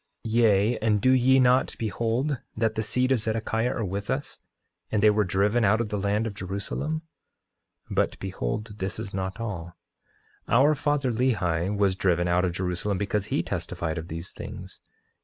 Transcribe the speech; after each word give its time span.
Yea, 0.23 0.79
and 0.79 0.99
do 0.99 1.11
ye 1.11 1.39
not 1.39 1.75
behold 1.77 2.39
that 2.57 2.73
the 2.73 2.81
seed 2.81 3.11
of 3.11 3.19
Zedekiah 3.19 3.69
are 3.71 3.85
with 3.85 4.09
us, 4.09 4.39
and 4.91 5.03
they 5.03 5.11
were 5.11 5.23
driven 5.23 5.63
out 5.63 5.79
of 5.79 5.89
the 5.89 5.99
land 5.99 6.25
of 6.25 6.33
Jerusalem? 6.33 7.03
But 7.87 8.17
behold, 8.17 8.79
this 8.79 8.97
is 8.97 9.13
not 9.13 9.39
all— 9.39 9.77
8:22 10.47 10.53
Our 10.57 10.73
father 10.73 11.11
Lehi 11.11 11.77
was 11.77 11.95
driven 11.95 12.27
out 12.27 12.45
of 12.45 12.51
Jerusalem 12.53 12.97
because 12.97 13.25
he 13.25 13.43
testified 13.43 13.99
of 13.99 14.07
these 14.07 14.31
things. 14.31 14.79